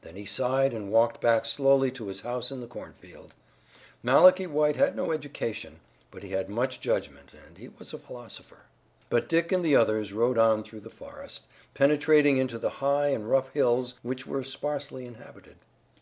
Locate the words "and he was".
7.46-7.92